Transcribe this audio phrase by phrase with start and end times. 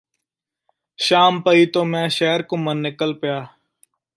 [0.99, 3.45] ਸ਼ਾਂਮ ਪਈ ਤੋਂ ਮੈਂ ਸ਼ਹਿਰ ਘੁੰਮਣ ਨਿੱਕਲ ਪਿਆ